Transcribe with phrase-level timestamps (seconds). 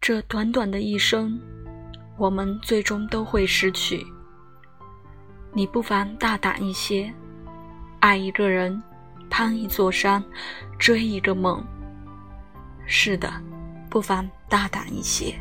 [0.00, 1.38] 这短短的一生
[2.16, 4.02] 我们最终都会失去。
[5.52, 7.12] 你不妨大胆一些
[8.00, 8.82] 爱一个人
[9.28, 10.24] 攀一座山
[10.78, 11.62] 追一个梦。
[12.86, 13.30] 是的
[13.90, 15.34] 不妨大胆一些。